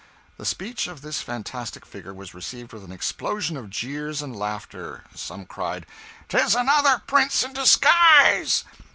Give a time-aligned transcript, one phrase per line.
[0.37, 5.03] The speech of this fantastic figure was received with an explosion of jeers and laughter.
[5.13, 5.85] Some cried,
[6.27, 8.63] "'Tis another prince in disguise!"